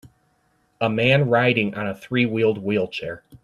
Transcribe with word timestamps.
A 0.81 0.89
man 0.89 1.29
riding 1.29 1.75
on 1.75 1.85
a 1.85 1.93
threewheeled 1.93 2.57
wheelchair. 2.57 3.21